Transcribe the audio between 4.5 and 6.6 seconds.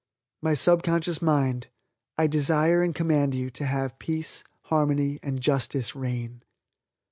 harmony and justice reign.